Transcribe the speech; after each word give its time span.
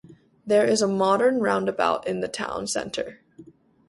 There 0.47 0.65
is 0.65 0.81
a 0.81 0.87
modern 0.87 1.41
roundabout 1.41 2.07
in 2.07 2.21
the 2.21 2.27
town 2.27 2.65
centre. 2.65 3.19